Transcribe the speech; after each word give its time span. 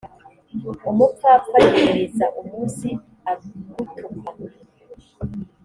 umupfapfa 0.89 1.57
yiriza 1.71 2.25
umunsi 2.39 2.87
agutuka 3.31 3.97